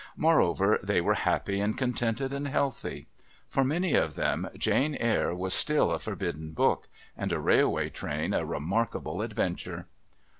Moreover, 0.17 0.79
they 0.81 0.99
were 0.99 1.13
happy 1.13 1.59
and 1.59 1.77
contented 1.77 2.33
and 2.33 2.47
healthy. 2.47 3.05
For 3.47 3.63
many 3.63 3.93
of 3.93 4.15
them 4.15 4.49
Jane 4.57 4.95
Eyre 4.99 5.35
was 5.35 5.53
still 5.53 5.91
a 5.91 5.99
forbidden 5.99 6.53
book 6.53 6.89
and 7.15 7.31
a 7.31 7.39
railway 7.39 7.91
train 7.91 8.33
a 8.33 8.43
remarkable 8.43 9.21
adventure. 9.21 9.85